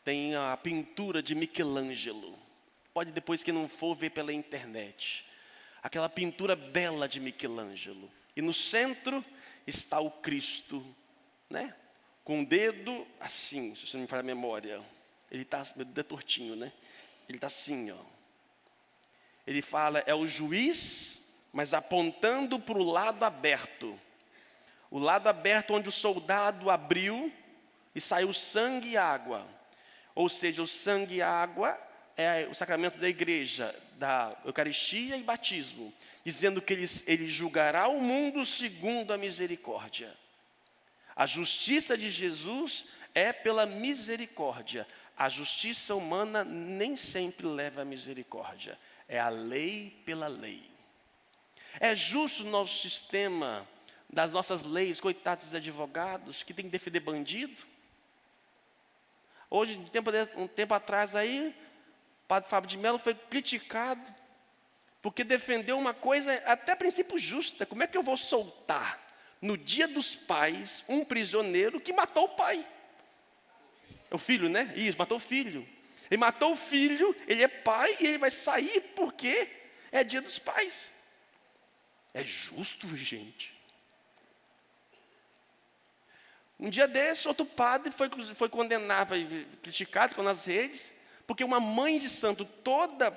tem 0.02 0.34
a 0.34 0.56
pintura 0.56 1.22
de 1.22 1.36
Michelangelo. 1.36 2.36
Pode 2.92 3.12
depois, 3.12 3.44
que 3.44 3.52
não 3.52 3.68
for, 3.68 3.94
ver 3.94 4.10
pela 4.10 4.32
internet 4.32 5.29
aquela 5.82 6.08
pintura 6.08 6.54
bela 6.54 7.08
de 7.08 7.20
Michelangelo. 7.20 8.10
E 8.36 8.42
no 8.42 8.52
centro 8.52 9.24
está 9.66 10.00
o 10.00 10.10
Cristo, 10.10 10.84
né? 11.48 11.74
Com 12.24 12.42
o 12.42 12.46
dedo 12.46 13.06
assim, 13.18 13.74
se 13.74 13.86
você 13.86 13.96
não 13.96 14.02
me 14.02 14.08
fala 14.08 14.20
a 14.20 14.24
memória. 14.24 14.82
Ele 15.30 15.42
está, 15.42 15.64
meu 15.76 15.84
dedo 15.84 16.00
é 16.00 16.04
tortinho, 16.04 16.56
né? 16.56 16.72
Ele 17.28 17.38
está 17.38 17.46
assim, 17.46 17.90
ó. 17.90 17.98
Ele 19.46 19.62
fala, 19.62 20.02
é 20.06 20.14
o 20.14 20.26
juiz, 20.26 21.20
mas 21.52 21.74
apontando 21.74 22.58
para 22.58 22.78
o 22.78 22.84
lado 22.84 23.24
aberto. 23.24 23.98
O 24.90 24.98
lado 24.98 25.28
aberto 25.28 25.74
onde 25.74 25.88
o 25.88 25.92
soldado 25.92 26.70
abriu 26.70 27.32
e 27.94 28.00
saiu 28.00 28.32
sangue 28.32 28.90
e 28.90 28.96
água. 28.96 29.46
Ou 30.14 30.28
seja, 30.28 30.62
o 30.62 30.66
sangue 30.66 31.16
e 31.16 31.22
água 31.22 31.78
é 32.16 32.46
o 32.50 32.54
sacramento 32.54 32.98
da 32.98 33.08
igreja, 33.08 33.74
da 34.00 34.34
Eucaristia 34.46 35.14
e 35.18 35.22
batismo, 35.22 35.92
dizendo 36.24 36.62
que 36.62 36.72
ele, 36.72 36.86
ele 37.06 37.28
julgará 37.28 37.86
o 37.86 38.00
mundo 38.00 38.46
segundo 38.46 39.12
a 39.12 39.18
misericórdia. 39.18 40.16
A 41.14 41.26
justiça 41.26 41.98
de 41.98 42.10
Jesus 42.10 42.86
é 43.14 43.30
pela 43.30 43.66
misericórdia. 43.66 44.88
A 45.18 45.28
justiça 45.28 45.94
humana 45.94 46.42
nem 46.42 46.96
sempre 46.96 47.46
leva 47.46 47.82
a 47.82 47.84
misericórdia. 47.84 48.78
É 49.06 49.20
a 49.20 49.28
lei 49.28 49.94
pela 50.06 50.28
lei. 50.28 50.62
É 51.78 51.94
justo 51.94 52.42
o 52.42 52.50
nosso 52.50 52.80
sistema 52.80 53.68
das 54.08 54.32
nossas 54.32 54.62
leis, 54.62 54.98
coitados 54.98 55.44
dos 55.44 55.54
advogados 55.54 56.42
que 56.42 56.54
tem 56.54 56.64
que 56.64 56.70
defender 56.70 57.00
bandido? 57.00 57.54
Hoje, 59.50 59.76
um 59.76 59.84
tempo, 59.84 60.10
um 60.36 60.46
tempo 60.48 60.72
atrás 60.72 61.14
aí, 61.14 61.54
padre 62.30 62.48
Fábio 62.48 62.70
de 62.70 62.78
Mello 62.78 62.96
foi 62.96 63.12
criticado 63.12 64.14
porque 65.02 65.24
defendeu 65.24 65.76
uma 65.76 65.92
coisa 65.92 66.32
até 66.46 66.72
a 66.72 66.76
princípio 66.76 67.18
justa. 67.18 67.66
Como 67.66 67.82
é 67.82 67.88
que 67.88 67.98
eu 67.98 68.04
vou 68.04 68.16
soltar 68.16 69.00
no 69.42 69.58
dia 69.58 69.88
dos 69.88 70.14
pais 70.14 70.84
um 70.88 71.04
prisioneiro 71.04 71.80
que 71.80 71.92
matou 71.92 72.26
o 72.26 72.36
pai? 72.36 72.64
O 74.12 74.18
filho, 74.18 74.48
né? 74.48 74.72
Isso, 74.76 74.96
matou 74.96 75.16
o 75.16 75.20
filho. 75.20 75.68
Ele 76.08 76.20
matou 76.20 76.52
o 76.52 76.56
filho, 76.56 77.16
ele 77.26 77.42
é 77.42 77.48
pai 77.48 77.96
e 77.98 78.06
ele 78.06 78.18
vai 78.18 78.30
sair 78.30 78.80
porque 78.94 79.50
é 79.90 80.04
dia 80.04 80.20
dos 80.20 80.38
pais. 80.38 80.88
É 82.14 82.22
justo, 82.22 82.96
gente. 82.96 83.52
Um 86.60 86.70
dia 86.70 86.86
desse, 86.86 87.26
outro 87.26 87.44
padre 87.44 87.90
foi, 87.90 88.08
foi 88.36 88.48
condenado, 88.48 89.08
foi 89.08 89.48
criticado 89.62 90.22
nas 90.22 90.44
redes, 90.44 90.99
porque 91.30 91.44
uma 91.44 91.60
mãe 91.60 91.96
de 92.00 92.10
santo 92.10 92.44
toda, 92.44 93.16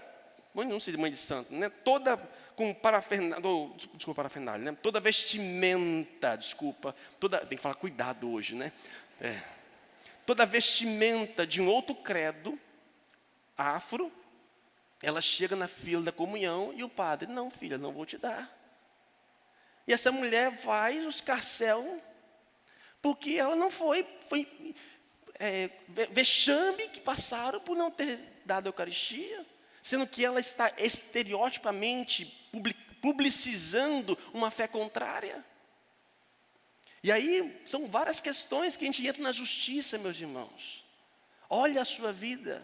não 0.54 0.80
sei 0.80 0.93
de 0.93 0.99
mãe 0.99 1.10
de 1.10 1.17
santo, 1.17 1.52
né? 1.52 1.67
Toda 1.67 2.15
com 2.56 2.71
parafernália, 2.71 3.41
desculpa, 3.95 4.17
parafernália, 4.17 4.71
né? 4.71 4.78
Toda 4.84 4.99
vestimenta, 4.99 6.38
desculpa, 6.38 6.95
toda, 7.19 7.39
tem 7.39 7.58
que 7.58 7.63
falar 7.63 7.73
cuidado 7.73 8.32
hoje, 8.32 8.54
né? 8.54 8.71
É, 9.19 9.41
toda 10.28 10.45
vestimenta 10.45 11.47
de 11.47 11.60
um 11.60 11.67
outro 11.67 11.95
credo, 11.95 12.56
afro, 13.58 14.12
ela 15.02 15.19
chega 15.19 15.56
na 15.56 15.67
fila 15.67 16.04
da 16.04 16.12
comunhão 16.12 16.71
e 16.76 16.84
o 16.84 16.89
padre, 16.89 17.28
não 17.28 17.49
filha, 17.49 17.80
não 17.80 17.91
vou 17.91 18.06
te 18.06 18.19
dar. 18.19 18.47
E 19.88 19.91
essa 19.91 20.12
mulher 20.12 20.52
vai, 20.52 20.99
os 20.99 21.19
carcel 21.19 21.99
porque 23.04 23.32
ela 23.32 23.54
não 23.54 23.69
foi, 23.69 24.08
foi 24.30 24.47
é, 25.39 25.69
vexame 26.11 26.87
que 26.89 26.99
passaram 26.99 27.59
por 27.59 27.75
não 27.75 27.89
ter 27.91 28.19
dado 28.45 28.67
a 28.67 28.69
Eucaristia, 28.69 29.45
sendo 29.81 30.07
que 30.07 30.23
ela 30.23 30.39
está 30.39 30.71
estereotipamente 30.77 32.25
publicizando 33.01 34.17
uma 34.33 34.49
fé 34.49 34.67
contrária. 34.67 35.43
E 37.03 37.11
aí 37.11 37.61
são 37.65 37.87
várias 37.87 38.21
questões 38.21 38.77
que 38.77 38.85
a 38.85 38.87
gente 38.87 39.05
entra 39.05 39.21
na 39.21 39.31
justiça, 39.31 39.97
meus 39.97 40.19
irmãos. 40.19 40.85
Olha 41.49 41.81
a 41.81 41.85
sua 41.85 42.13
vida. 42.13 42.63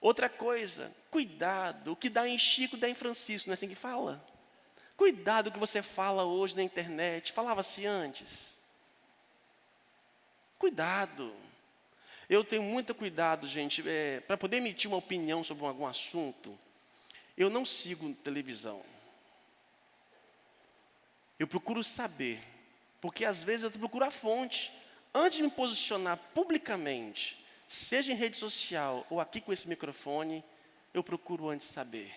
Outra 0.00 0.28
coisa, 0.28 0.94
cuidado, 1.10 1.92
o 1.92 1.96
que 1.96 2.08
dá 2.08 2.26
em 2.26 2.38
Chico 2.38 2.76
dá 2.76 2.88
em 2.88 2.94
Francisco, 2.94 3.48
não 3.48 3.52
é 3.52 3.54
assim 3.54 3.68
que 3.68 3.74
fala? 3.74 4.24
Cuidado 4.96 5.48
o 5.48 5.52
que 5.52 5.58
você 5.58 5.82
fala 5.82 6.24
hoje 6.24 6.56
na 6.56 6.62
internet, 6.62 7.32
falava-se 7.32 7.84
antes. 7.84 8.58
Cuidado. 10.58 11.34
Eu 12.28 12.42
tenho 12.42 12.62
muito 12.62 12.94
cuidado, 12.94 13.46
gente, 13.46 13.82
é, 13.86 14.20
para 14.20 14.36
poder 14.36 14.56
emitir 14.58 14.88
uma 14.88 14.96
opinião 14.96 15.44
sobre 15.44 15.64
algum 15.66 15.86
assunto. 15.86 16.58
Eu 17.36 17.50
não 17.50 17.64
sigo 17.66 18.14
televisão. 18.14 18.82
Eu 21.38 21.46
procuro 21.46 21.82
saber, 21.82 22.40
porque 23.00 23.24
às 23.24 23.42
vezes 23.42 23.64
eu 23.64 23.70
procuro 23.70 24.04
a 24.04 24.10
fonte. 24.10 24.72
Antes 25.12 25.38
de 25.38 25.42
me 25.42 25.50
posicionar 25.50 26.18
publicamente, 26.32 27.44
seja 27.68 28.12
em 28.12 28.16
rede 28.16 28.36
social 28.36 29.06
ou 29.10 29.20
aqui 29.20 29.40
com 29.40 29.52
esse 29.52 29.68
microfone, 29.68 30.42
eu 30.92 31.02
procuro 31.02 31.48
antes 31.50 31.68
saber. 31.68 32.14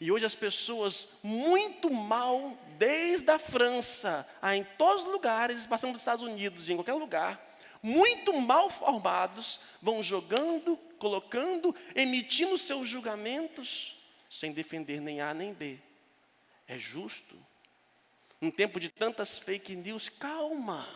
E 0.00 0.12
hoje 0.12 0.26
as 0.26 0.34
pessoas 0.34 1.08
muito 1.22 1.90
mal, 1.90 2.56
desde 2.76 3.30
a 3.30 3.38
França, 3.38 4.28
a 4.42 4.54
em 4.54 4.64
todos 4.76 5.04
os 5.04 5.08
lugares, 5.08 5.64
passando 5.64 5.92
dos 5.92 6.02
Estados 6.02 6.22
Unidos, 6.22 6.68
em 6.68 6.76
qualquer 6.76 6.92
lugar, 6.92 7.40
muito 7.82 8.32
mal 8.40 8.68
formados, 8.70 9.60
vão 9.80 10.02
jogando, 10.02 10.76
colocando, 10.98 11.74
emitindo 11.94 12.56
seus 12.58 12.88
julgamentos, 12.88 13.96
sem 14.30 14.52
defender 14.52 15.00
nem 15.00 15.20
A 15.20 15.32
nem 15.32 15.52
B. 15.52 15.78
É 16.66 16.78
justo. 16.78 17.36
Num 18.40 18.50
tempo 18.50 18.78
de 18.78 18.88
tantas 18.88 19.38
fake 19.38 19.74
news, 19.74 20.08
calma, 20.08 20.86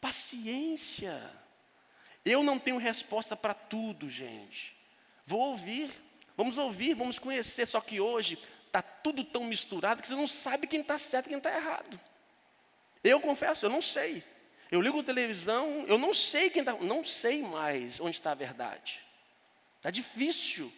paciência. 0.00 1.20
Eu 2.24 2.42
não 2.42 2.58
tenho 2.58 2.78
resposta 2.78 3.36
para 3.36 3.54
tudo, 3.54 4.08
gente. 4.08 4.74
Vou 5.26 5.40
ouvir, 5.40 5.90
vamos 6.36 6.58
ouvir, 6.58 6.94
vamos 6.94 7.18
conhecer. 7.18 7.66
Só 7.66 7.80
que 7.80 8.00
hoje 8.00 8.38
está 8.66 8.82
tudo 8.82 9.22
tão 9.22 9.44
misturado 9.44 10.02
que 10.02 10.08
você 10.08 10.14
não 10.14 10.26
sabe 10.26 10.66
quem 10.66 10.80
está 10.80 10.98
certo 10.98 11.26
e 11.26 11.28
quem 11.28 11.38
está 11.38 11.54
errado. 11.54 12.00
Eu 13.02 13.20
confesso, 13.20 13.66
eu 13.66 13.70
não 13.70 13.82
sei. 13.82 14.24
Eu 14.70 14.80
ligo 14.80 15.00
a 15.00 15.04
televisão, 15.04 15.84
eu 15.86 15.98
não 15.98 16.12
sei 16.12 16.50
quem 16.50 16.60
está, 16.60 16.74
não 16.74 17.04
sei 17.04 17.42
mais 17.42 18.00
onde 18.00 18.16
está 18.16 18.32
a 18.32 18.34
verdade. 18.34 19.00
Está 19.76 19.90
difícil. 19.90 20.72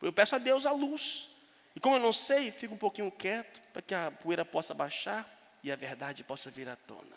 Eu 0.00 0.12
peço 0.12 0.34
a 0.34 0.38
Deus 0.38 0.66
a 0.66 0.72
luz. 0.72 1.28
E 1.74 1.80
como 1.80 1.96
eu 1.96 2.00
não 2.00 2.12
sei, 2.12 2.50
fico 2.50 2.74
um 2.74 2.78
pouquinho 2.78 3.10
quieto 3.10 3.60
para 3.72 3.82
que 3.82 3.94
a 3.94 4.10
poeira 4.10 4.44
possa 4.44 4.74
baixar 4.74 5.28
e 5.62 5.72
a 5.72 5.76
verdade 5.76 6.22
possa 6.22 6.50
vir 6.50 6.68
à 6.68 6.76
tona. 6.76 7.16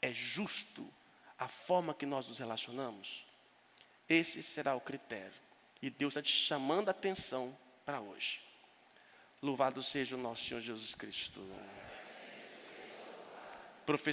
É 0.00 0.12
justo 0.12 0.88
a 1.38 1.48
forma 1.48 1.94
que 1.94 2.06
nós 2.06 2.26
nos 2.28 2.38
relacionamos? 2.38 3.24
Esse 4.08 4.42
será 4.42 4.74
o 4.74 4.80
critério. 4.80 5.32
E 5.82 5.90
Deus 5.90 6.12
está 6.12 6.22
te 6.22 6.32
chamando 6.32 6.88
a 6.88 6.92
atenção 6.92 7.56
para 7.84 8.00
hoje. 8.00 8.40
Louvado 9.42 9.82
seja 9.82 10.16
o 10.16 10.18
nosso 10.18 10.44
Senhor 10.44 10.60
Jesus 10.60 10.94
Cristo. 10.94 11.44
Profecia 13.84 14.12